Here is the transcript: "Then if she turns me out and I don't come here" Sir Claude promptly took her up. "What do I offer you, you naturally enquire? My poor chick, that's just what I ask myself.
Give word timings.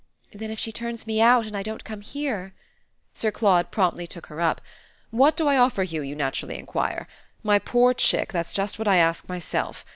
"Then 0.33 0.49
if 0.49 0.57
she 0.57 0.71
turns 0.71 1.05
me 1.05 1.21
out 1.21 1.45
and 1.45 1.55
I 1.55 1.61
don't 1.61 1.83
come 1.83 2.01
here" 2.01 2.55
Sir 3.13 3.29
Claude 3.29 3.69
promptly 3.69 4.07
took 4.07 4.25
her 4.33 4.41
up. 4.41 4.59
"What 5.11 5.37
do 5.37 5.47
I 5.47 5.57
offer 5.57 5.83
you, 5.83 6.01
you 6.01 6.15
naturally 6.15 6.57
enquire? 6.57 7.07
My 7.43 7.59
poor 7.59 7.93
chick, 7.93 8.33
that's 8.33 8.55
just 8.55 8.79
what 8.79 8.87
I 8.87 8.97
ask 8.97 9.29
myself. 9.29 9.85